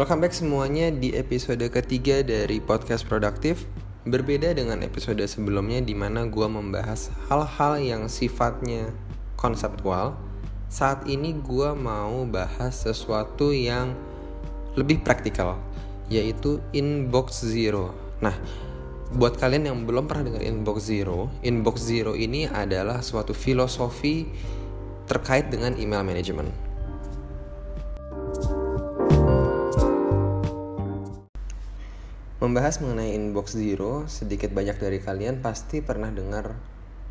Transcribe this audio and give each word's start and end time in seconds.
Welcome 0.00 0.24
back 0.24 0.32
semuanya 0.32 0.88
di 0.88 1.12
episode 1.12 1.60
ketiga 1.68 2.24
dari 2.24 2.56
podcast 2.56 3.04
produktif. 3.04 3.68
Berbeda 4.08 4.48
dengan 4.56 4.80
episode 4.80 5.20
sebelumnya 5.28 5.84
di 5.84 5.92
mana 5.92 6.24
gue 6.24 6.48
membahas 6.48 7.12
hal-hal 7.28 7.76
yang 7.76 8.02
sifatnya 8.08 8.96
konseptual 9.36 10.16
Saat 10.72 11.04
ini 11.04 11.36
gue 11.44 11.76
mau 11.76 12.24
bahas 12.24 12.80
sesuatu 12.80 13.52
yang 13.52 13.92
lebih 14.72 15.04
praktikal 15.04 15.60
Yaitu 16.08 16.64
Inbox 16.72 17.44
Zero. 17.44 17.92
Nah, 18.24 18.40
buat 19.12 19.36
kalian 19.36 19.68
yang 19.68 19.84
belum 19.84 20.08
pernah 20.08 20.32
dengar 20.32 20.48
Inbox 20.48 20.88
Zero 20.88 21.28
Inbox 21.44 21.76
Zero 21.76 22.16
ini 22.16 22.48
adalah 22.48 23.04
suatu 23.04 23.36
filosofi 23.36 24.24
terkait 25.04 25.52
dengan 25.52 25.76
email 25.76 26.00
management 26.00 26.48
Membahas 32.40 32.80
mengenai 32.80 33.12
inbox 33.12 33.52
zero, 33.52 34.08
sedikit 34.08 34.48
banyak 34.56 34.80
dari 34.80 34.96
kalian 34.96 35.44
pasti 35.44 35.84
pernah 35.84 36.08
dengar 36.08 36.56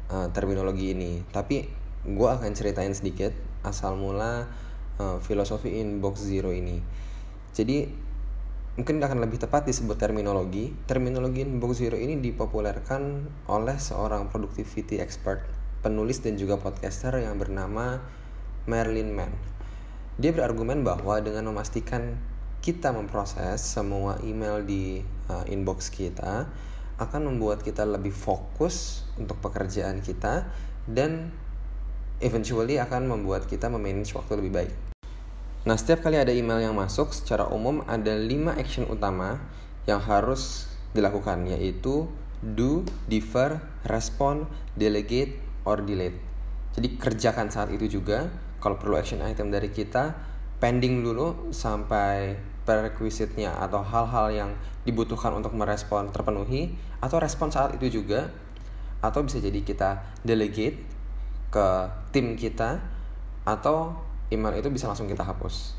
uh, 0.09 0.25
terminologi 0.33 0.97
ini. 0.97 1.21
Tapi 1.29 1.69
gue 2.02 2.29
akan 2.33 2.49
ceritain 2.57 2.89
sedikit 2.97 3.29
asal 3.61 3.93
mula 3.93 4.49
uh, 4.97 5.21
filosofi 5.21 5.77
inbox 5.77 6.25
zero 6.25 6.49
ini. 6.49 6.81
Jadi 7.53 7.85
mungkin 8.73 8.97
akan 8.97 9.21
lebih 9.21 9.38
tepat 9.38 9.69
disebut 9.69 10.02
terminologi. 10.02 10.73
Terminologi 10.89 11.45
inbox 11.45 11.77
zero 11.77 11.93
ini 11.93 12.17
dipopulerkan 12.17 13.30
oleh 13.53 13.77
seorang 13.77 14.33
productivity 14.33 14.97
expert, 14.97 15.45
penulis 15.85 16.25
dan 16.25 16.41
juga 16.41 16.57
podcaster 16.57 17.13
yang 17.21 17.38
bernama 17.38 18.02
Marilyn 18.66 19.13
Mann. 19.13 19.38
Dia 20.17 20.33
berargumen 20.33 20.81
bahwa 20.81 21.22
dengan 21.22 21.53
memastikan 21.53 22.17
kita 22.66 22.89
memproses 22.89 23.61
semua 23.61 24.17
email 24.25 24.66
di 24.66 25.19
uh, 25.30 25.45
inbox 25.47 25.94
kita 25.94 26.49
akan 26.99 27.22
membuat 27.31 27.63
kita 27.63 27.88
lebih 27.88 28.11
fokus 28.11 29.08
untuk 29.16 29.39
pekerjaan 29.39 30.03
kita 30.03 30.52
dan 30.83 31.31
eventually 32.19 32.75
akan 32.75 33.08
membuat 33.08 33.47
kita 33.47 33.72
memanage 33.72 34.11
waktu 34.11 34.35
lebih 34.35 34.52
baik. 34.52 34.73
Nah, 35.63 35.75
setiap 35.80 36.03
kali 36.07 36.19
ada 36.19 36.35
email 36.35 36.59
yang 36.59 36.75
masuk, 36.75 37.16
secara 37.16 37.47
umum 37.47 37.83
ada 37.88 38.16
5 38.16 38.59
action 38.59 38.88
utama 38.91 39.39
yang 39.88 40.03
harus 40.03 40.67
dilakukan 40.91 41.47
yaitu 41.47 42.07
do, 42.44 42.83
defer, 43.07 43.59
respond, 43.88 44.47
delegate, 44.75 45.39
or 45.67 45.83
delete. 45.83 46.16
Jadi 46.75 46.95
kerjakan 46.95 47.52
saat 47.52 47.69
itu 47.75 48.00
juga. 48.00 48.27
Kalau 48.59 48.75
perlu 48.75 49.00
action 49.00 49.23
item 49.23 49.52
dari 49.55 49.72
kita, 49.72 50.16
pending 50.59 51.00
dulu 51.03 51.52
sampai 51.55 52.35
prerequisite-nya 52.70 53.58
atau 53.58 53.81
hal-hal 53.81 54.30
yang 54.30 54.52
dibutuhkan 54.86 55.34
untuk 55.34 55.58
merespon 55.58 56.14
terpenuhi 56.14 56.78
atau 57.02 57.17
respon 57.17 57.50
saat 57.50 57.73
itu 57.81 57.98
juga 57.98 58.30
atau 59.02 59.25
bisa 59.25 59.42
jadi 59.42 59.66
kita 59.66 60.22
delegate 60.22 60.78
ke 61.50 61.67
tim 62.14 62.38
kita 62.38 62.78
atau 63.42 63.97
email 64.30 64.62
itu 64.62 64.70
bisa 64.70 64.86
langsung 64.86 65.09
kita 65.09 65.25
hapus. 65.25 65.73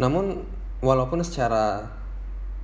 Namun 0.00 0.48
walaupun 0.80 1.20
secara 1.20 1.92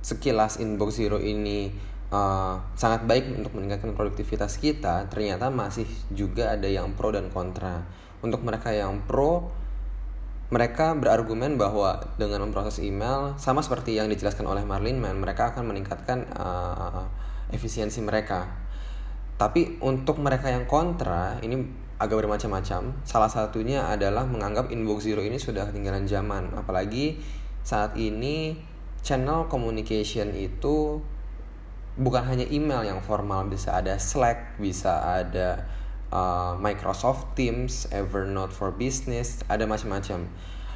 sekilas 0.01 0.57
inbox 0.57 0.97
zero 0.97 1.21
ini 1.21 1.69
uh, 2.09 2.57
sangat 2.73 3.05
baik 3.05 3.29
untuk 3.29 3.53
meningkatkan 3.53 3.93
produktivitas 3.93 4.57
kita, 4.57 5.05
ternyata 5.13 5.53
masih 5.53 5.85
juga 6.09 6.57
ada 6.57 6.65
yang 6.65 6.97
pro 6.97 7.13
dan 7.13 7.29
kontra. 7.29 7.85
Untuk 8.25 8.41
mereka 8.41 8.73
yang 8.73 9.05
pro, 9.05 9.53
mereka 10.53 10.93
berargumen 10.93 11.57
bahwa 11.57 11.97
dengan 12.21 12.45
memproses 12.45 12.77
email 12.85 13.33
sama 13.41 13.65
seperti 13.65 13.97
yang 13.97 14.05
dijelaskan 14.13 14.45
oleh 14.45 14.61
Marlin 14.61 15.01
Man, 15.01 15.17
mereka 15.17 15.49
akan 15.49 15.73
meningkatkan 15.73 16.29
uh, 16.37 17.09
efisiensi 17.49 17.97
mereka. 18.05 18.45
Tapi 19.35 19.81
untuk 19.81 20.21
mereka 20.21 20.53
yang 20.53 20.69
kontra, 20.69 21.41
ini 21.41 21.65
agak 21.97 22.23
bermacam-macam. 22.23 22.93
Salah 23.03 23.31
satunya 23.31 23.89
adalah 23.89 24.23
menganggap 24.29 24.69
inbox 24.69 25.09
zero 25.09 25.25
ini 25.25 25.41
sudah 25.41 25.67
ketinggalan 25.71 26.05
zaman, 26.05 26.53
apalagi 26.53 27.19
saat 27.65 27.97
ini 27.97 28.61
channel 29.01 29.49
communication 29.49 30.29
itu 30.37 31.01
bukan 31.97 32.23
hanya 32.27 32.45
email 32.51 32.85
yang 32.85 32.99
formal, 33.01 33.47
bisa 33.49 33.73
ada 33.73 33.97
Slack, 33.97 34.59
bisa 34.61 35.01
ada 35.23 35.65
uh, 36.11 36.57
Microsoft 36.59 37.33
Teams, 37.33 37.89
Evernote 37.89 38.53
for 38.53 38.73
Business, 38.75 39.41
ada 39.49 39.63
macam-macam. 39.65 40.27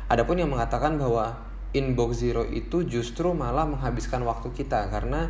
Adapun 0.09 0.41
yang 0.41 0.49
mengatakan 0.49 0.97
bahwa 0.97 1.37
inbox 1.75 2.25
zero 2.25 2.45
itu 2.49 2.81
justru 2.85 3.29
malah 3.37 3.69
menghabiskan 3.69 4.25
waktu 4.25 4.49
kita 4.57 4.89
karena 4.89 5.29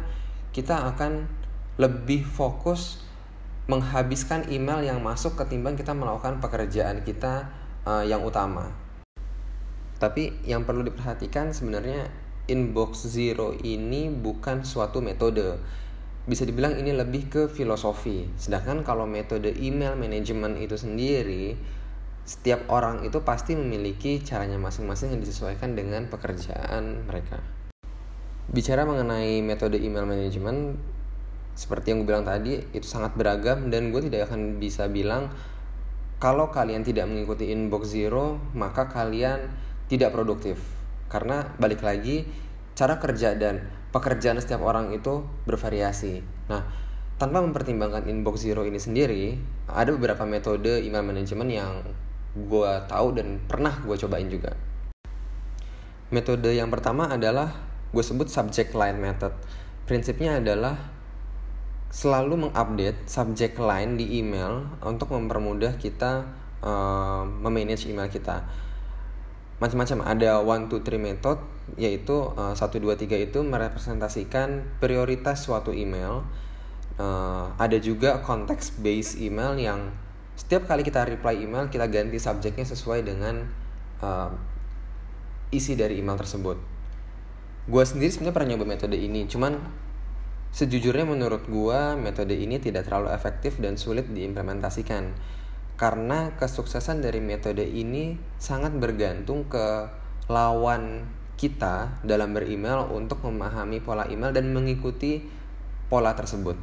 kita 0.56 0.88
akan 0.96 1.28
lebih 1.76 2.24
fokus 2.24 3.04
menghabiskan 3.70 4.50
email 4.50 4.82
yang 4.82 5.04
masuk 5.04 5.38
ketimbang 5.38 5.78
kita 5.78 5.94
melakukan 5.94 6.42
pekerjaan 6.42 7.06
kita 7.06 7.52
uh, 7.86 8.02
yang 8.02 8.26
utama. 8.26 8.74
Tapi 10.00 10.31
yang 10.48 10.64
perlu 10.64 10.81
diperhatikan 10.88 11.52
sebenarnya 11.52 12.08
inbox 12.50 13.06
zero 13.06 13.54
ini 13.62 14.10
bukan 14.10 14.66
suatu 14.66 15.04
metode 15.06 15.60
bisa 16.29 16.45
dibilang 16.45 16.78
ini 16.78 16.94
lebih 16.94 17.25
ke 17.25 17.41
filosofi. 17.50 18.29
Sedangkan 18.38 18.85
kalau 18.85 19.09
metode 19.09 19.50
email 19.57 19.97
management 19.97 20.62
itu 20.62 20.78
sendiri, 20.78 21.57
setiap 22.22 22.69
orang 22.69 23.01
itu 23.01 23.25
pasti 23.25 23.57
memiliki 23.57 24.22
caranya 24.22 24.62
masing-masing 24.62 25.18
yang 25.18 25.22
disesuaikan 25.25 25.73
dengan 25.73 26.06
pekerjaan 26.06 27.09
mereka. 27.09 27.41
Bicara 28.45 28.85
mengenai 28.85 29.41
metode 29.41 29.81
email 29.81 30.06
management, 30.06 30.78
seperti 31.57 31.89
yang 31.89 32.06
gue 32.06 32.13
bilang 32.13 32.29
tadi, 32.29 32.62
itu 32.78 32.85
sangat 32.85 33.18
beragam 33.18 33.73
dan 33.73 33.89
gue 33.89 34.06
tidak 34.06 34.29
akan 34.29 34.62
bisa 34.62 34.85
bilang 34.85 35.34
kalau 36.22 36.53
kalian 36.53 36.85
tidak 36.85 37.09
mengikuti 37.09 37.50
inbox 37.50 37.89
zero, 37.97 38.38
maka 38.53 38.85
kalian 38.85 39.50
tidak 39.89 40.13
produktif. 40.13 40.62
Karena 41.09 41.50
balik 41.57 41.81
lagi, 41.81 42.29
cara 42.78 43.01
kerja 43.01 43.34
dan 43.34 43.78
pekerjaan 43.89 44.38
setiap 44.38 44.61
orang 44.61 44.94
itu 44.94 45.25
bervariasi. 45.50 46.22
Nah, 46.50 46.61
tanpa 47.17 47.41
mempertimbangkan 47.41 48.05
inbox 48.05 48.45
zero 48.45 48.63
ini 48.63 48.77
sendiri, 48.77 49.35
ada 49.67 49.89
beberapa 49.91 50.23
metode 50.23 50.79
email 50.81 51.03
management 51.03 51.50
yang 51.50 51.72
gue 52.38 52.72
tahu 52.85 53.17
dan 53.17 53.41
pernah 53.50 53.73
gue 53.81 53.95
cobain 53.97 54.29
juga. 54.29 54.53
Metode 56.09 56.53
yang 56.53 56.69
pertama 56.69 57.09
adalah 57.09 57.53
gue 57.89 58.03
sebut 58.05 58.29
subject 58.29 58.77
line 58.77 58.97
method. 58.97 59.33
Prinsipnya 59.89 60.38
adalah 60.38 60.77
selalu 61.89 62.50
mengupdate 62.50 63.09
subject 63.09 63.57
line 63.57 63.97
di 63.97 64.21
email 64.21 64.69
untuk 64.85 65.09
mempermudah 65.09 65.81
kita 65.81 66.29
uh, 66.61 67.25
memanage 67.25 67.89
email 67.89 68.06
kita 68.06 68.45
macam-macam. 69.59 70.08
Ada 70.08 70.40
one 70.42 70.68
two 70.72 70.81
three 70.81 71.00
method 71.00 71.40
yaitu 71.78 72.34
uh, 72.34 72.58
satu 72.58 72.81
dua 72.81 72.97
tiga 72.97 73.14
itu 73.20 73.44
merepresentasikan 73.46 74.80
prioritas 74.81 75.46
suatu 75.46 75.70
email. 75.75 76.25
Uh, 77.00 77.47
ada 77.56 77.80
juga 77.80 78.19
context 78.19 78.75
based 78.84 79.24
email 79.24 79.56
yang 79.56 79.94
setiap 80.36 80.68
kali 80.68 80.84
kita 80.84 81.08
reply 81.08 81.36
email 81.36 81.72
kita 81.72 81.88
ganti 81.88 82.19
subjeknya 82.19 82.68
sesuai 82.68 83.08
dengan 83.08 83.48
uh, 84.03 84.31
isi 85.52 85.80
dari 85.80 86.00
email 86.00 86.19
tersebut. 86.19 86.59
Gue 87.69 87.84
sendiri 87.86 88.12
sebenarnya 88.12 88.36
pernah 88.36 88.50
nyoba 88.56 88.66
metode 88.68 88.98
ini 89.00 89.30
cuman 89.31 89.59
sejujurnya 90.50 91.06
menurut 91.06 91.46
gue 91.46 91.80
metode 92.02 92.34
ini 92.34 92.58
tidak 92.58 92.90
terlalu 92.90 93.14
efektif 93.14 93.62
dan 93.62 93.78
sulit 93.78 94.09
diimplementasikan 94.09 95.14
karena 95.80 96.36
kesuksesan 96.36 97.00
dari 97.00 97.24
metode 97.24 97.64
ini 97.64 98.20
sangat 98.36 98.76
bergantung 98.76 99.48
ke 99.48 99.88
lawan 100.28 101.08
kita 101.40 102.04
dalam 102.04 102.36
beremail 102.36 102.92
untuk 102.92 103.24
memahami 103.24 103.80
pola 103.80 104.04
email 104.12 104.36
dan 104.36 104.52
mengikuti 104.52 105.24
pola 105.88 106.12
tersebut. 106.20 106.60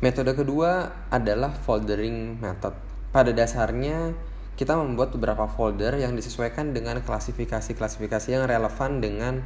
Metode 0.00 0.32
kedua 0.32 0.88
adalah 1.12 1.52
foldering 1.52 2.40
method. 2.40 2.72
Pada 3.12 3.28
dasarnya 3.36 4.16
kita 4.56 4.72
membuat 4.72 5.12
beberapa 5.12 5.44
folder 5.44 6.00
yang 6.00 6.16
disesuaikan 6.16 6.72
dengan 6.72 7.04
klasifikasi-klasifikasi 7.04 8.28
yang 8.32 8.48
relevan 8.48 9.04
dengan 9.04 9.44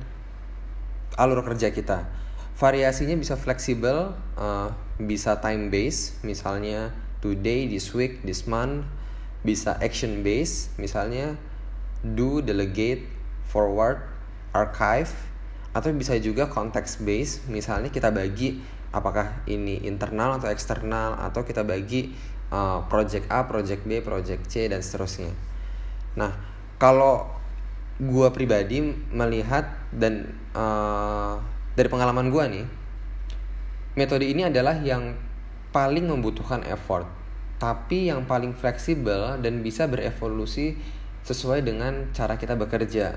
alur 1.18 1.42
kerja 1.42 1.74
kita. 1.74 2.06
Variasinya 2.54 3.18
bisa 3.18 3.34
fleksibel, 3.34 4.14
uh, 4.38 4.70
bisa 5.02 5.42
time 5.42 5.66
based, 5.66 6.22
misalnya 6.22 6.94
today, 7.22 7.70
this 7.70 7.94
week, 7.94 8.20
this 8.26 8.44
month, 8.50 8.84
bisa 9.46 9.78
action 9.78 10.26
based, 10.26 10.74
misalnya 10.76 11.38
do, 12.02 12.42
delegate, 12.42 13.06
forward, 13.46 14.02
archive, 14.50 15.14
atau 15.72 15.88
bisa 15.94 16.18
juga 16.18 16.50
context 16.50 17.00
based, 17.00 17.46
misalnya 17.48 17.88
kita 17.88 18.10
bagi 18.10 18.60
apakah 18.92 19.46
ini 19.48 19.80
internal 19.88 20.36
atau 20.36 20.50
eksternal, 20.50 21.16
atau 21.16 21.46
kita 21.46 21.64
bagi 21.64 22.12
uh, 22.52 22.84
project 22.90 23.30
A, 23.32 23.46
project 23.48 23.86
B, 23.86 24.02
project 24.04 24.50
C, 24.50 24.68
dan 24.68 24.84
seterusnya. 24.84 25.32
Nah, 26.18 26.34
kalau 26.76 27.24
gue 28.02 28.28
pribadi 28.34 28.82
melihat 29.14 29.68
dan 29.94 30.34
uh, 30.58 31.38
dari 31.78 31.86
pengalaman 31.86 32.28
gue 32.34 32.44
nih 32.50 32.66
metode 33.94 34.24
ini 34.26 34.48
adalah 34.48 34.74
yang 34.80 35.12
paling 35.72 36.06
membutuhkan 36.06 36.62
effort 36.68 37.08
tapi 37.62 38.10
yang 38.10 38.26
paling 38.26 38.58
fleksibel 38.58 39.38
dan 39.38 39.62
bisa 39.62 39.86
berevolusi 39.86 40.74
sesuai 41.22 41.62
dengan 41.62 42.10
cara 42.10 42.34
kita 42.34 42.58
bekerja. 42.58 43.14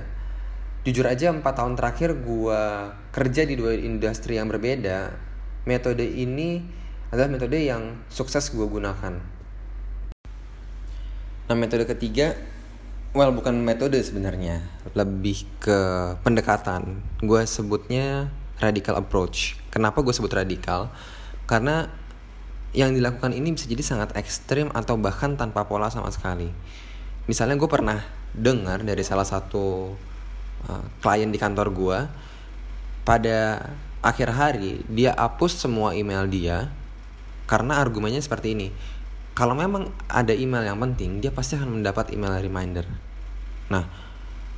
Jujur 0.85 1.09
aja 1.09 1.33
empat 1.33 1.57
tahun 1.57 1.73
terakhir 1.73 2.21
gue 2.21 2.61
kerja 3.09 3.41
di 3.49 3.57
dua 3.57 3.73
industri 3.73 4.37
yang 4.37 4.45
berbeda 4.45 5.17
metode 5.65 6.05
ini 6.05 6.61
adalah 7.09 7.25
metode 7.25 7.57
yang 7.57 8.05
sukses 8.05 8.53
gue 8.53 8.69
gunakan. 8.69 9.17
Nah 11.49 11.55
metode 11.57 11.89
ketiga 11.89 12.37
well 13.17 13.33
bukan 13.33 13.65
metode 13.65 13.97
sebenarnya 13.97 14.61
lebih 14.93 15.49
ke 15.57 15.79
pendekatan. 16.21 17.01
Gue 17.25 17.49
sebutnya 17.49 18.29
radical 18.61 19.01
approach. 19.01 19.57
Kenapa 19.73 20.05
gue 20.05 20.13
sebut 20.13 20.29
radikal 20.29 20.93
karena 21.49 21.89
yang 22.75 22.91
dilakukan 22.91 23.31
ini 23.31 23.55
bisa 23.55 23.65
jadi 23.71 23.83
sangat 23.83 24.09
ekstrim 24.19 24.67
atau 24.75 24.99
bahkan 24.99 25.39
tanpa 25.39 25.63
pola 25.65 25.87
sama 25.87 26.11
sekali 26.11 26.51
misalnya 27.25 27.55
gue 27.55 27.69
pernah 27.71 28.03
dengar 28.35 28.83
dari 28.83 29.01
salah 29.01 29.25
satu 29.25 29.95
uh, 30.67 30.85
klien 30.99 31.31
di 31.31 31.39
kantor 31.39 31.71
gue 31.71 31.99
pada 33.07 33.71
akhir 34.03 34.29
hari 34.35 34.83
dia 34.91 35.15
hapus 35.15 35.65
semua 35.65 35.95
email 35.95 36.27
dia 36.27 36.67
karena 37.47 37.79
argumennya 37.79 38.19
seperti 38.19 38.53
ini 38.53 38.67
kalau 39.35 39.51
memang 39.51 39.91
ada 40.07 40.31
email 40.31 40.63
yang 40.63 40.79
penting, 40.79 41.19
dia 41.19 41.27
pasti 41.27 41.59
akan 41.59 41.83
mendapat 41.83 42.15
email 42.15 42.39
reminder. 42.39 42.87
Nah, 43.67 43.83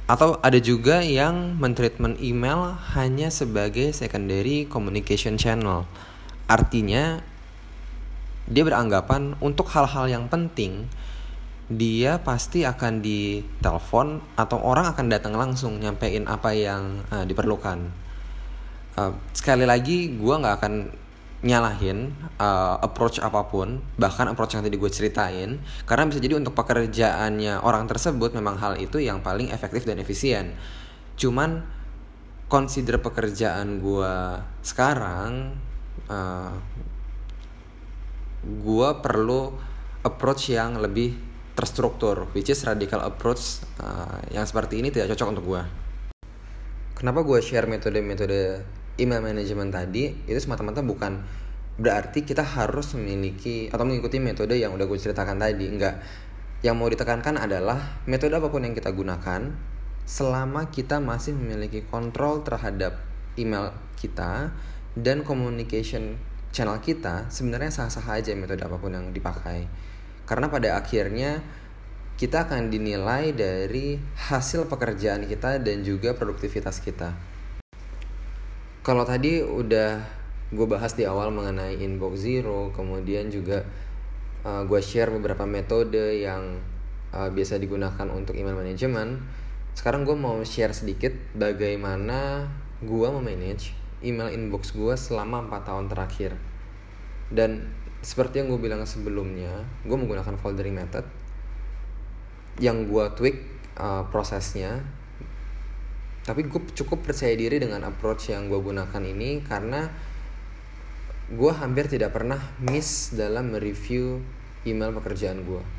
atau 0.05 0.37
ada 0.45 0.61
juga 0.61 1.01
yang 1.01 1.57
mentreatment 1.57 2.21
email 2.21 2.77
hanya 2.93 3.33
sebagai 3.33 3.89
secondary 3.97 4.69
communication 4.69 5.33
channel. 5.33 5.89
Artinya 6.45 7.25
dia 8.47 8.63
beranggapan 8.63 9.35
untuk 9.43 9.67
hal-hal 9.71 10.07
yang 10.07 10.25
penting 10.31 10.87
dia 11.67 12.23
pasti 12.23 12.63
akan 12.63 13.03
ditelepon 13.03 14.23
atau 14.39 14.57
orang 14.63 14.95
akan 14.95 15.11
datang 15.11 15.35
langsung 15.35 15.83
nyampein 15.83 16.23
apa 16.23 16.55
yang 16.55 17.03
uh, 17.11 17.27
diperlukan. 17.27 17.91
Uh, 18.95 19.11
sekali 19.35 19.67
lagi, 19.67 20.15
gue 20.15 20.31
nggak 20.31 20.55
akan 20.63 20.73
nyalahin 21.45 22.17
uh, 22.41 22.81
approach 22.81 23.21
apa 23.21 23.45
pun 23.45 23.77
bahkan 23.93 24.25
approach 24.25 24.57
yang 24.57 24.65
tadi 24.65 24.73
gue 24.73 24.89
ceritain 24.89 25.61
karena 25.85 26.03
bisa 26.09 26.17
jadi 26.17 26.33
untuk 26.33 26.57
pekerjaannya 26.57 27.61
orang 27.61 27.85
tersebut 27.85 28.33
memang 28.33 28.57
hal 28.57 28.73
itu 28.81 28.97
yang 28.97 29.21
paling 29.21 29.53
efektif 29.53 29.85
dan 29.85 30.01
efisien 30.01 30.57
cuman 31.13 31.61
consider 32.49 32.97
pekerjaan 32.97 33.77
gue 33.85 34.13
sekarang 34.65 35.53
uh, 36.09 36.57
gue 38.47 38.89
perlu 39.03 39.51
approach 40.07 40.55
yang 40.55 40.79
lebih 40.79 41.13
terstruktur 41.57 42.31
which 42.31 42.47
is 42.47 42.63
radical 42.63 43.03
approach 43.03 43.59
uh, 43.83 44.23
yang 44.31 44.47
seperti 44.47 44.79
ini 44.79 44.93
tidak 44.93 45.11
cocok 45.11 45.27
untuk 45.35 45.45
gue 45.51 45.61
kenapa 46.97 47.21
gue 47.21 47.37
share 47.45 47.69
metode-metode 47.69 48.65
email 48.97 49.21
management 49.21 49.69
tadi? 49.69 50.09
Itu 50.25 50.41
semata-mata 50.41 50.81
bukan 50.81 51.21
berarti 51.77 52.25
kita 52.25 52.41
harus 52.41 52.97
memiliki 52.97 53.69
atau 53.69 53.85
mengikuti 53.85 54.17
metode 54.17 54.57
yang 54.57 54.73
udah 54.73 54.89
gue 54.89 54.97
ceritakan 54.97 55.37
tadi 55.37 55.69
enggak. 55.69 56.01
Yang 56.65 56.75
mau 56.75 56.89
ditekankan 56.89 57.37
adalah 57.37 58.01
metode 58.09 58.33
apa 58.33 58.49
pun 58.49 58.65
yang 58.65 58.73
kita 58.73 58.89
gunakan 58.89 59.53
selama 60.09 60.73
kita 60.73 60.97
masih 60.97 61.37
memiliki 61.37 61.85
kontrol 61.85 62.41
terhadap 62.41 62.97
email 63.37 63.77
kita 63.93 64.49
dan 64.97 65.21
communication 65.21 66.17
channel 66.57 66.81
kita 66.81 67.29
sebenarnya 67.29 67.69
sah-sah 67.69 68.17
aja 68.17 68.33
metode 68.33 68.65
apa 68.65 68.81
pun 68.81 68.89
yang 68.89 69.13
dipakai. 69.13 69.69
Karena 70.25 70.49
pada 70.49 70.81
akhirnya 70.81 71.45
kita 72.17 72.49
akan 72.49 72.73
dinilai 72.73 73.29
dari 73.37 74.01
hasil 74.33 74.65
pekerjaan 74.65 75.29
kita 75.29 75.61
dan 75.61 75.85
juga 75.85 76.17
produktivitas 76.17 76.81
kita. 76.81 77.13
Kalau 78.81 79.05
tadi 79.05 79.45
udah 79.45 80.01
gue 80.49 80.65
bahas 80.65 80.97
di 80.97 81.05
awal 81.05 81.29
mengenai 81.29 81.77
inbox 81.77 82.23
zero 82.25 82.71
kemudian 82.73 83.27
juga 83.27 83.67
uh, 84.47 84.63
gue 84.63 84.79
share 84.79 85.11
beberapa 85.11 85.43
metode 85.43 86.23
yang 86.23 86.63
uh, 87.11 87.27
biasa 87.27 87.59
digunakan 87.59 88.07
untuk 88.07 88.31
email 88.39 88.55
management 88.55 89.19
sekarang 89.75 90.07
gue 90.07 90.15
mau 90.15 90.39
share 90.47 90.71
sedikit 90.71 91.11
bagaimana 91.35 92.47
gue 92.79 93.07
memanage 93.11 93.75
email 94.05 94.29
inbox 94.33 94.73
gue 94.73 94.93
selama 94.93 95.45
4 95.47 95.67
tahun 95.67 95.85
terakhir. 95.89 96.31
Dan 97.27 97.71
seperti 98.01 98.41
yang 98.41 98.53
gue 98.53 98.61
bilang 98.61 98.85
sebelumnya 98.85 99.65
gue 99.83 99.97
menggunakan 99.97 100.37
foldering 100.37 100.77
method 100.77 101.03
yang 102.61 102.85
gue 102.85 103.05
tweak 103.17 103.37
uh, 103.77 104.05
prosesnya. 104.09 104.81
Tapi 106.27 106.43
gue 106.43 106.61
cukup 106.75 107.07
percaya 107.07 107.33
diri 107.33 107.57
dengan 107.57 107.87
approach 107.87 108.29
yang 108.33 108.51
gue 108.51 108.59
gunakan 108.59 109.03
ini 109.03 109.41
karena 109.47 109.87
gue 111.27 111.51
hampir 111.55 111.87
tidak 111.87 112.15
pernah 112.15 112.39
miss 112.63 113.15
dalam 113.15 113.51
mereview 113.51 114.19
email 114.67 114.91
pekerjaan 114.95 115.43
gue 115.43 115.77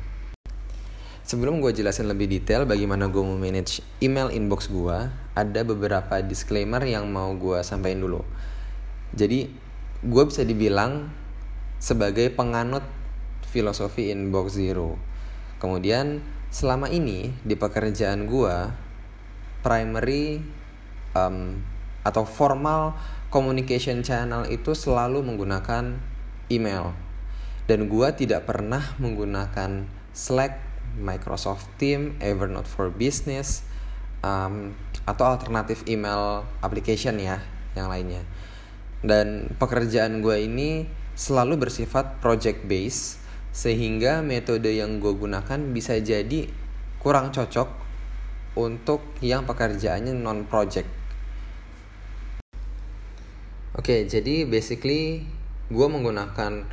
Sebelum 1.29 1.61
gue 1.61 1.69
jelasin 1.69 2.09
lebih 2.09 2.25
detail 2.25 2.65
bagaimana 2.65 3.05
gue 3.05 3.21
memanage 3.21 3.85
email 4.01 4.33
inbox 4.33 4.65
gue, 4.65 5.13
ada 5.39 5.63
beberapa 5.63 6.19
disclaimer 6.19 6.83
yang 6.83 7.07
mau 7.07 7.31
gue 7.39 7.63
sampaikan 7.63 8.03
dulu. 8.03 8.21
Jadi, 9.15 9.47
gue 10.03 10.23
bisa 10.27 10.43
dibilang 10.43 11.07
sebagai 11.79 12.27
penganut 12.35 12.83
filosofi 13.47 14.11
inbox 14.11 14.59
zero. 14.59 14.99
Kemudian, 15.63 16.19
selama 16.51 16.91
ini 16.91 17.31
di 17.47 17.55
pekerjaan 17.55 18.27
gue, 18.27 18.55
primary 19.63 20.43
um, 21.15 21.59
atau 22.03 22.23
formal 22.23 22.95
communication 23.29 24.01
channel 24.01 24.47
itu 24.47 24.73
selalu 24.73 25.21
menggunakan 25.21 25.99
email 26.49 26.95
dan 27.69 27.85
gue 27.85 28.07
tidak 28.17 28.49
pernah 28.49 28.81
menggunakan 28.97 29.85
Slack, 30.09 30.57
Microsoft 30.97 31.69
Team, 31.77 32.17
Evernote 32.17 32.65
for 32.65 32.89
Business 32.89 33.61
um, 34.21 34.75
atau 35.07 35.25
alternatif 35.25 35.83
email 35.89 36.45
application 36.61 37.17
ya 37.17 37.41
yang 37.73 37.89
lainnya 37.89 38.21
dan 38.99 39.55
pekerjaan 39.55 40.19
gue 40.19 40.43
ini 40.43 40.87
selalu 41.15 41.67
bersifat 41.67 42.19
project 42.19 42.67
base 42.67 43.19
sehingga 43.55 44.19
metode 44.23 44.71
yang 44.71 44.99
gue 44.99 45.15
gunakan 45.15 45.59
bisa 45.71 45.95
jadi 45.99 46.47
kurang 46.99 47.31
cocok 47.31 47.67
untuk 48.59 49.03
yang 49.23 49.47
pekerjaannya 49.47 50.15
non 50.15 50.43
project. 50.47 50.87
Oke, 53.79 54.03
jadi 54.03 54.43
basically 54.43 55.23
gue 55.71 55.87
menggunakan 55.87 56.67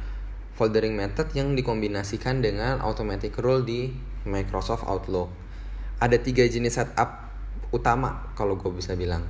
foldering 0.59 0.99
method 0.99 1.31
yang 1.37 1.55
dikombinasikan 1.55 2.43
dengan 2.43 2.83
automatic 2.83 3.39
rule 3.39 3.63
di 3.63 3.95
Microsoft 4.27 4.83
Outlook. 4.91 5.31
Ada 6.03 6.19
tiga 6.19 6.43
jenis 6.49 6.83
setup 6.83 7.26
utama 7.73 8.33
kalau 8.39 8.57
gue 8.61 8.71
bisa 8.73 8.97
bilang. 8.97 9.27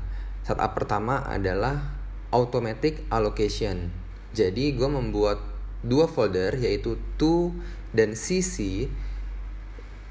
Setup 0.46 0.72
pertama 0.78 1.26
adalah 1.26 1.96
automatic 2.30 3.06
allocation. 3.10 3.90
Jadi 4.36 4.76
gue 4.76 4.86
membuat 4.86 5.56
dua 5.86 6.10
folder 6.10 6.58
yaitu 6.58 6.98
to 7.20 7.54
dan 7.94 8.18
cc 8.18 8.88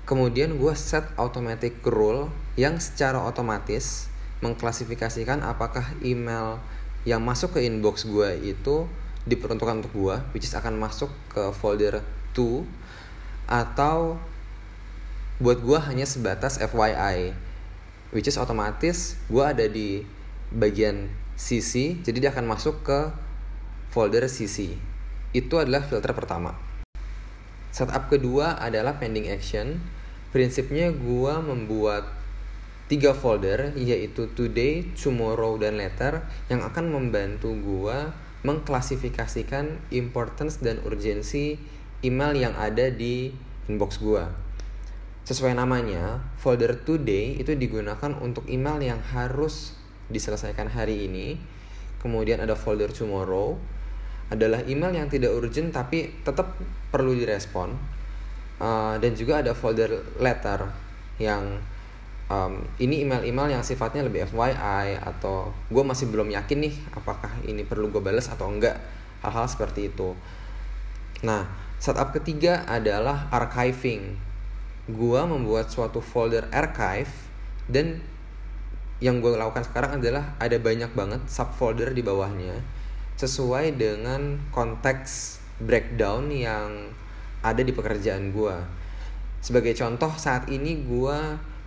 kemudian 0.05 0.55
gue 0.61 0.73
set 0.77 1.03
automatic 1.17 1.81
rule 1.83 2.29
yang 2.55 2.77
secara 2.77 3.19
otomatis 3.25 4.07
mengklasifikasikan 4.39 5.41
apakah 5.41 5.83
email 6.05 6.61
yang 7.03 7.21
masuk 7.25 7.57
ke 7.57 7.65
inbox 7.65 8.05
gue 8.05 8.55
itu 8.55 8.85
diperuntukkan 9.25 9.81
untuk 9.81 9.93
gue 9.93 10.15
which 10.37 10.45
is 10.45 10.53
akan 10.53 10.77
masuk 10.77 11.09
ke 11.33 11.43
folder 11.57 12.05
to 12.37 12.61
atau 13.49 14.21
buat 15.41 15.59
gue 15.59 15.79
hanya 15.89 16.05
sebatas 16.05 16.61
FYI 16.61 17.33
which 18.13 18.27
is 18.27 18.37
otomatis 18.37 19.17
gue 19.31 19.41
ada 19.41 19.65
di 19.65 20.03
bagian 20.53 21.09
CC 21.39 21.97
jadi 22.03 22.27
dia 22.27 22.29
akan 22.35 22.45
masuk 22.49 22.85
ke 22.85 22.99
folder 23.89 24.27
CC 24.27 24.75
itu 25.35 25.59
adalah 25.59 25.83
filter 25.83 26.15
pertama. 26.15 26.55
Setup 27.75 28.07
kedua 28.07 28.55
adalah 28.55 28.95
pending 28.95 29.27
action. 29.27 29.83
Prinsipnya 30.31 30.95
gue 30.95 31.33
membuat 31.43 32.07
tiga 32.87 33.11
folder 33.11 33.75
yaitu 33.75 34.31
today, 34.31 34.87
tomorrow, 34.95 35.59
dan 35.59 35.75
later 35.75 36.23
yang 36.47 36.63
akan 36.63 36.87
membantu 36.87 37.51
gue 37.51 37.97
mengklasifikasikan 38.47 39.91
importance 39.91 40.63
dan 40.63 40.79
urgensi 40.87 41.59
email 41.99 42.31
yang 42.31 42.55
ada 42.55 42.87
di 42.87 43.35
inbox 43.67 43.99
gue. 43.99 44.23
Sesuai 45.25 45.57
namanya, 45.57 46.21
folder 46.37 46.77
today 46.85 47.41
itu 47.41 47.57
digunakan 47.57 48.13
untuk 48.21 48.45
email 48.45 48.77
yang 48.77 49.01
harus 49.01 49.73
diselesaikan 50.13 50.69
hari 50.69 51.09
ini. 51.09 51.41
Kemudian 51.97 52.37
ada 52.37 52.53
folder 52.53 52.93
tomorrow, 52.93 53.57
adalah 54.29 54.61
email 54.69 54.93
yang 54.93 55.09
tidak 55.09 55.33
urgent 55.33 55.73
tapi 55.73 56.13
tetap 56.21 56.53
perlu 56.93 57.17
direspon. 57.17 57.73
Uh, 58.55 58.95
dan 59.03 59.11
juga 59.17 59.43
ada 59.43 59.51
folder 59.51 59.99
letter 60.21 60.63
yang 61.19 61.59
um, 62.29 62.63
ini 62.79 63.03
email-email 63.03 63.59
yang 63.59 63.63
sifatnya 63.65 64.05
lebih 64.05 64.29
FYI 64.31 65.01
atau 65.01 65.51
gue 65.67 65.83
masih 65.83 66.07
belum 66.07 66.31
yakin 66.31 66.63
nih 66.63 66.75
apakah 66.95 67.29
ini 67.43 67.67
perlu 67.67 67.91
gue 67.91 67.99
balas 67.99 68.31
atau 68.31 68.47
enggak 68.47 68.79
hal-hal 69.25 69.49
seperti 69.49 69.91
itu. 69.91 70.15
Nah, 71.27 71.49
setup 71.81 72.15
ketiga 72.15 72.63
adalah 72.69 73.27
archiving 73.33 74.15
gua 74.85 75.25
membuat 75.25 75.73
suatu 75.73 75.97
folder 75.97 76.45
archive 76.53 77.09
dan 77.65 78.01
yang 79.03 79.19
gue 79.19 79.35
lakukan 79.35 79.67
sekarang 79.67 79.99
adalah 79.99 80.39
ada 80.39 80.55
banyak 80.55 80.95
banget 80.95 81.21
subfolder 81.27 81.91
di 81.91 81.99
bawahnya 81.99 82.63
sesuai 83.19 83.75
dengan 83.75 84.39
konteks 84.55 85.39
breakdown 85.59 86.31
yang 86.31 86.91
ada 87.43 87.61
di 87.63 87.71
pekerjaan 87.71 88.31
gue. 88.31 88.55
Sebagai 89.39 89.75
contoh 89.75 90.11
saat 90.15 90.47
ini 90.51 90.83
gue 90.83 91.17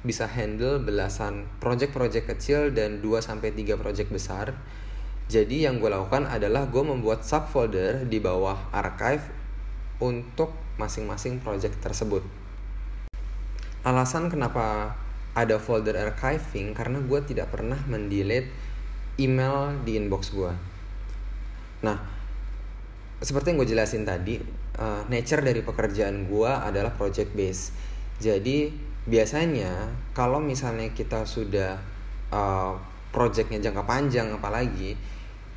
bisa 0.05 0.25
handle 0.25 0.81
belasan 0.81 1.45
project-project 1.61 2.27
kecil 2.37 2.61
dan 2.73 3.01
2 3.05 3.21
sampai 3.21 3.53
3 3.53 3.77
project 3.81 4.09
besar. 4.13 4.57
Jadi 5.29 5.69
yang 5.69 5.81
gue 5.81 5.89
lakukan 5.93 6.25
adalah 6.25 6.65
gue 6.69 6.85
membuat 6.85 7.25
subfolder 7.25 8.09
di 8.09 8.21
bawah 8.21 8.73
archive 8.73 9.25
untuk 10.01 10.53
masing-masing 10.81 11.41
project 11.45 11.77
tersebut 11.85 12.25
alasan 13.87 14.31
kenapa 14.31 14.97
ada 15.39 15.57
folder 15.63 15.95
archiving 15.95 16.75
karena 16.75 16.99
gue 16.99 17.21
tidak 17.23 17.55
pernah 17.55 17.79
mendelete 17.87 18.51
email 19.19 19.75
di 19.83 19.99
inbox 19.99 20.35
gue. 20.35 20.51
Nah, 21.83 21.99
seperti 23.23 23.55
yang 23.55 23.59
gue 23.63 23.69
jelasin 23.71 24.03
tadi, 24.07 24.39
uh, 24.79 25.03
nature 25.11 25.43
dari 25.43 25.63
pekerjaan 25.63 26.27
gue 26.27 26.51
adalah 26.51 26.95
project 26.95 27.35
base. 27.35 27.75
Jadi 28.19 28.71
biasanya 29.07 29.95
kalau 30.15 30.43
misalnya 30.43 30.91
kita 30.91 31.23
sudah 31.23 31.79
uh, 32.35 32.75
projectnya 33.15 33.63
jangka 33.63 33.87
panjang 33.87 34.29
apalagi 34.35 34.99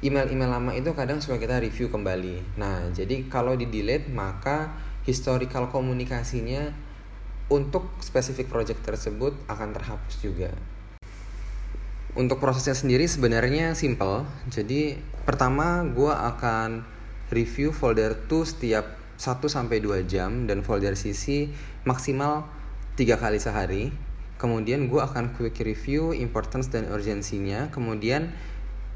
email-email 0.01 0.49
lama 0.49 0.71
itu 0.73 0.89
kadang 0.97 1.21
suka 1.21 1.37
kita 1.37 1.61
review 1.61 1.89
kembali. 1.93 2.57
Nah, 2.57 2.89
jadi 2.89 3.29
kalau 3.29 3.53
di 3.53 3.69
delete 3.69 4.09
maka 4.09 4.73
historical 5.05 5.69
komunikasinya 5.69 6.73
untuk 7.51 7.91
spesifik 7.99 8.47
project 8.47 8.79
tersebut 8.87 9.35
akan 9.51 9.75
terhapus 9.75 10.15
juga. 10.23 10.55
Untuk 12.15 12.39
prosesnya 12.39 12.75
sendiri 12.75 13.07
sebenarnya 13.07 13.75
simple. 13.75 14.23
Jadi 14.47 14.95
pertama 15.27 15.83
gue 15.83 16.11
akan 16.11 16.87
review 17.31 17.75
folder 17.75 18.15
to 18.31 18.47
setiap 18.47 18.99
1 19.19 19.43
sampai 19.47 19.83
2 19.83 20.07
jam 20.07 20.47
dan 20.47 20.63
folder 20.63 20.95
CC 20.95 21.51
maksimal 21.83 22.47
3 22.95 23.19
kali 23.19 23.39
sehari. 23.39 23.83
Kemudian 24.39 24.89
gue 24.89 24.99
akan 24.99 25.35
quick 25.37 25.61
review 25.61 26.15
importance 26.15 26.71
dan 26.71 26.87
urgensinya. 26.89 27.69
Kemudian 27.71 28.31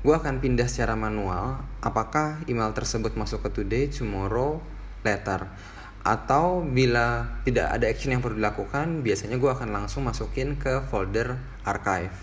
gue 0.03 0.15
akan 0.15 0.43
pindah 0.43 0.67
secara 0.67 0.99
manual 0.99 1.63
apakah 1.83 2.43
email 2.51 2.71
tersebut 2.75 3.15
masuk 3.15 3.47
ke 3.47 3.49
today, 3.63 3.85
tomorrow, 3.87 4.59
later 5.07 5.47
atau 6.05 6.61
bila 6.61 7.25
tidak 7.41 7.65
ada 7.73 7.89
action 7.89 8.13
yang 8.13 8.21
perlu 8.21 8.37
dilakukan 8.37 9.01
biasanya 9.01 9.41
gue 9.41 9.49
akan 9.49 9.73
langsung 9.73 10.05
masukin 10.05 10.53
ke 10.53 10.85
folder 10.85 11.41
archive. 11.65 12.13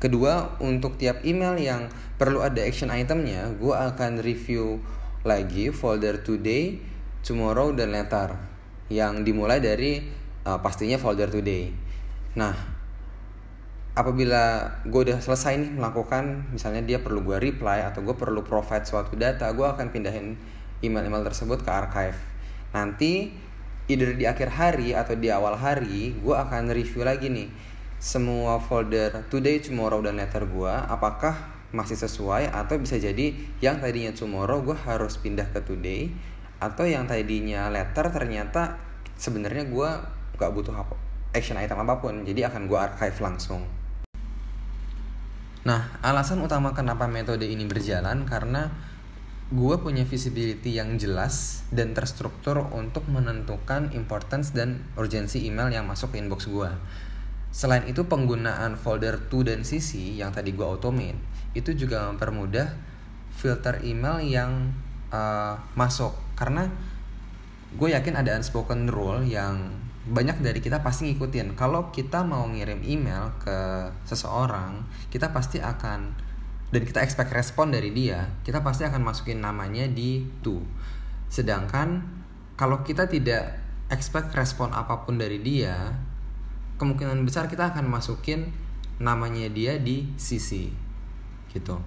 Kedua 0.00 0.56
untuk 0.64 0.96
tiap 0.96 1.20
email 1.28 1.60
yang 1.60 1.92
perlu 2.16 2.40
ada 2.40 2.64
action 2.64 2.88
itemnya 2.88 3.52
gue 3.60 3.76
akan 3.76 4.24
review 4.24 4.80
lagi 5.28 5.68
folder 5.68 6.24
today 6.24 6.80
tomorrow 7.20 7.68
dan 7.76 7.92
later. 7.92 8.32
Yang 8.88 9.28
dimulai 9.28 9.60
dari 9.60 10.00
uh, 10.48 10.56
pastinya 10.64 10.96
folder 10.96 11.28
today. 11.28 11.68
Nah 12.32 12.56
apabila 13.92 14.72
gue 14.88 15.00
udah 15.12 15.20
selesai 15.20 15.60
nih 15.60 15.70
melakukan 15.76 16.48
misalnya 16.48 16.80
dia 16.80 16.98
perlu 17.04 17.20
gue 17.28 17.36
reply 17.36 17.84
atau 17.84 18.00
gue 18.00 18.16
perlu 18.16 18.40
provide 18.40 18.88
suatu 18.88 19.14
data 19.14 19.52
gue 19.52 19.62
akan 19.68 19.92
pindahin 19.94 20.34
email-email 20.82 21.22
tersebut 21.22 21.62
ke 21.62 21.70
archive 21.70 22.33
nanti 22.74 23.30
either 23.86 24.18
di 24.18 24.26
akhir 24.26 24.50
hari 24.50 24.92
atau 24.92 25.14
di 25.14 25.30
awal 25.30 25.54
hari 25.54 26.18
gue 26.18 26.34
akan 26.34 26.74
review 26.74 27.06
lagi 27.06 27.30
nih 27.30 27.48
semua 28.02 28.60
folder 28.60 29.24
today, 29.32 29.62
tomorrow 29.62 30.02
dan 30.04 30.20
letter 30.20 30.44
gue 30.44 30.74
apakah 30.90 31.54
masih 31.72 31.96
sesuai 31.96 32.52
atau 32.52 32.76
bisa 32.76 33.00
jadi 33.00 33.32
yang 33.58 33.80
tadinya 33.80 34.12
tomorrow 34.12 34.60
gue 34.60 34.76
harus 34.76 35.16
pindah 35.16 35.48
ke 35.50 35.62
today 35.64 36.12
atau 36.62 36.86
yang 36.86 37.08
tadinya 37.08 37.70
letter 37.72 38.10
ternyata 38.14 38.78
sebenarnya 39.18 39.66
gue 39.70 39.90
gak 40.38 40.50
butuh 40.54 40.74
action 41.34 41.58
item 41.58 41.82
apa 41.82 41.98
pun 41.98 42.22
jadi 42.22 42.50
akan 42.50 42.70
gue 42.70 42.78
archive 42.78 43.18
langsung. 43.18 43.62
Nah 45.64 45.98
alasan 46.04 46.44
utama 46.44 46.76
kenapa 46.76 47.08
metode 47.10 47.48
ini 47.48 47.66
berjalan 47.66 48.22
karena 48.28 48.70
gue 49.52 49.76
punya 49.76 50.08
visibility 50.08 50.72
yang 50.80 50.96
jelas 50.96 51.66
dan 51.68 51.92
terstruktur 51.92 52.64
untuk 52.72 53.04
menentukan 53.12 53.92
importance 53.92 54.56
dan 54.56 54.80
urgensi 54.96 55.44
email 55.44 55.68
yang 55.68 55.84
masuk 55.84 56.16
ke 56.16 56.24
inbox 56.24 56.48
gue. 56.48 56.70
Selain 57.52 57.84
itu 57.84 58.08
penggunaan 58.08 58.80
folder 58.80 59.28
to 59.28 59.44
dan 59.44 59.62
CC 59.62 60.16
yang 60.16 60.32
tadi 60.32 60.56
gue 60.56 60.64
automate 60.64 61.20
itu 61.54 61.70
juga 61.76 62.10
mempermudah 62.10 62.66
filter 63.30 63.78
email 63.86 64.18
yang 64.24 64.74
uh, 65.14 65.54
masuk 65.78 66.10
karena 66.34 66.66
gue 67.74 67.94
yakin 67.94 68.18
ada 68.18 68.34
unspoken 68.34 68.90
rule 68.90 69.22
yang 69.26 69.70
banyak 70.04 70.44
dari 70.44 70.60
kita 70.60 70.84
pasti 70.84 71.08
ngikutin. 71.08 71.56
Kalau 71.56 71.88
kita 71.88 72.20
mau 72.26 72.44
ngirim 72.44 72.84
email 72.84 73.32
ke 73.40 73.88
seseorang, 74.04 74.84
kita 75.08 75.32
pasti 75.32 75.64
akan 75.64 76.12
dan 76.74 76.82
kita 76.82 77.06
expect 77.06 77.30
respon 77.30 77.70
dari 77.70 77.94
dia, 77.94 78.34
kita 78.42 78.58
pasti 78.58 78.82
akan 78.82 78.98
masukin 78.98 79.38
namanya 79.38 79.86
di 79.86 80.26
to. 80.42 80.58
Sedangkan 81.30 82.02
kalau 82.58 82.82
kita 82.82 83.06
tidak 83.06 83.62
expect 83.94 84.34
respon 84.34 84.74
apa 84.74 85.06
pun 85.06 85.14
dari 85.14 85.38
dia, 85.38 85.94
kemungkinan 86.82 87.22
besar 87.22 87.46
kita 87.46 87.70
akan 87.70 87.86
masukin 87.86 88.50
namanya 88.98 89.46
dia 89.54 89.78
di 89.78 90.10
CC 90.18 90.74
gitu. 91.54 91.78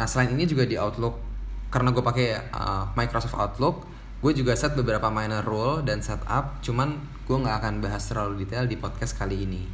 Nah 0.00 0.08
selain 0.08 0.32
ini 0.32 0.48
juga 0.48 0.64
di 0.64 0.80
Outlook 0.80 1.20
karena 1.68 1.92
gue 1.92 2.00
pakai 2.00 2.48
uh, 2.48 2.96
Microsoft 2.96 3.36
Outlook, 3.36 3.84
gue 4.24 4.32
juga 4.32 4.56
set 4.56 4.72
beberapa 4.72 5.12
minor 5.12 5.44
rule 5.44 5.84
dan 5.84 6.00
setup, 6.00 6.64
cuman 6.64 6.96
gue 7.28 7.36
nggak 7.36 7.60
akan 7.60 7.74
bahas 7.84 8.08
terlalu 8.08 8.48
detail 8.48 8.64
di 8.64 8.80
podcast 8.80 9.20
kali 9.20 9.44
ini. 9.44 9.68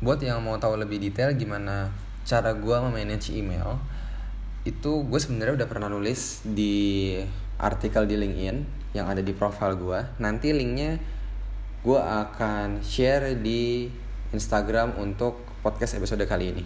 Buat 0.00 0.24
yang 0.24 0.40
mau 0.40 0.56
tahu 0.56 0.80
lebih 0.80 1.04
detail 1.04 1.36
gimana 1.36 1.92
cara 2.24 2.56
gue 2.56 2.76
memanage 2.88 3.36
email 3.36 3.76
itu 4.64 5.04
gue 5.04 5.20
sebenarnya 5.20 5.60
udah 5.60 5.68
pernah 5.68 5.92
nulis 5.92 6.40
di 6.40 7.12
artikel 7.60 8.08
di 8.08 8.16
LinkedIn 8.16 8.56
yang 8.96 9.12
ada 9.12 9.20
di 9.20 9.36
profile 9.36 9.76
gue 9.76 10.00
nanti 10.16 10.56
linknya 10.56 10.96
gue 11.84 12.00
akan 12.00 12.80
share 12.80 13.36
di 13.36 13.92
Instagram 14.32 14.96
untuk 14.96 15.44
podcast 15.60 16.00
episode 16.00 16.24
kali 16.24 16.56
ini. 16.56 16.64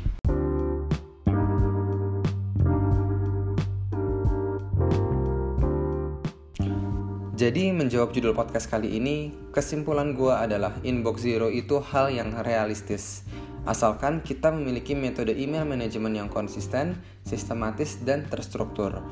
Jadi 7.39 7.71
menjawab 7.71 8.11
judul 8.11 8.35
podcast 8.35 8.67
kali 8.67 8.99
ini, 8.99 9.31
kesimpulan 9.55 10.19
gue 10.19 10.35
adalah 10.35 10.75
inbox 10.83 11.23
zero 11.23 11.47
itu 11.47 11.79
hal 11.79 12.11
yang 12.11 12.35
realistis 12.43 13.23
asalkan 13.65 14.21
kita 14.23 14.53
memiliki 14.55 14.95
metode 14.95 15.35
email 15.35 15.67
manajemen 15.67 16.15
yang 16.15 16.29
konsisten, 16.31 16.99
sistematis, 17.27 17.99
dan 18.05 18.29
terstruktur. 18.29 19.03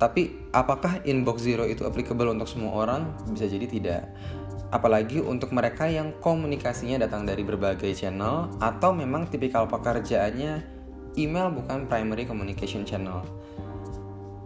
Tapi 0.00 0.52
apakah 0.56 1.04
inbox 1.04 1.44
zero 1.44 1.68
itu 1.68 1.84
applicable 1.84 2.30
untuk 2.32 2.48
semua 2.48 2.72
orang? 2.72 3.12
Bisa 3.28 3.44
jadi 3.44 3.66
tidak. 3.68 4.02
Apalagi 4.70 5.18
untuk 5.20 5.50
mereka 5.50 5.90
yang 5.90 6.14
komunikasinya 6.22 7.04
datang 7.04 7.26
dari 7.26 7.42
berbagai 7.42 7.90
channel 7.92 8.54
atau 8.62 8.94
memang 8.94 9.26
tipikal 9.28 9.66
pekerjaannya 9.66 10.62
email 11.18 11.50
bukan 11.50 11.90
primary 11.90 12.24
communication 12.24 12.86
channel. 12.86 13.26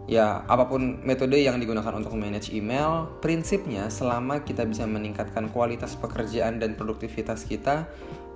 Ya, 0.05 0.45
apa 0.45 0.69
pun 0.69 1.01
metode 1.01 1.41
yang 1.41 1.57
digunakan 1.57 1.89
untuk 1.97 2.13
manage 2.13 2.53
email, 2.53 3.09
prinsipnya 3.25 3.89
selama 3.89 4.45
kita 4.45 4.61
bisa 4.61 4.85
meningkatkan 4.85 5.49
kualitas 5.49 5.97
pekerjaan 5.97 6.61
dan 6.61 6.77
produktivitas 6.77 7.41
kita, 7.49 7.89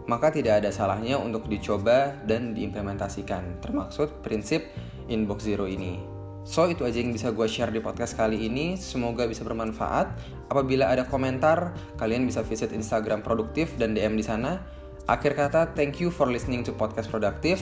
maka 0.08 0.32
tidak 0.32 0.64
ada 0.64 0.70
salahnya 0.70 1.20
untuk 1.20 1.50
dicoba 1.50 2.16
dan 2.24 2.54
diimplementasikan, 2.56 3.60
termaksud 3.60 4.24
prinsip 4.24 4.70
inbox 5.10 5.44
zero 5.44 5.66
ini. 5.66 6.20
So 6.50 6.66
itu 6.66 6.82
aja 6.82 6.98
yang 6.98 7.14
bisa 7.14 7.30
gue 7.30 7.46
share 7.46 7.70
di 7.70 7.78
podcast 7.78 8.18
kali 8.18 8.50
ini. 8.50 8.74
Semoga 8.74 9.30
bisa 9.30 9.46
bermanfaat. 9.46 10.08
Apabila 10.50 10.90
ada 10.90 11.06
komentar 11.06 11.78
Kalian 12.02 12.26
bisa 12.26 12.42
visit 12.42 12.74
Instagram 12.74 13.22
produktif 13.22 13.76
dan 13.78 13.94
DM 13.94 14.18
di 14.18 14.26
sana. 14.26 14.58
Akhir 15.06 15.38
kata 15.38 15.74
thank 15.78 16.02
you 16.02 16.10
for 16.10 16.26
listening 16.26 16.66
to 16.66 16.74
podcast 16.74 17.10
produktif. 17.10 17.62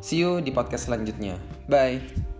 See 0.00 0.24
you 0.24 0.40
di 0.40 0.52
podcast 0.52 0.88
selanjutnya. 0.88 1.36
Bye 1.68 2.33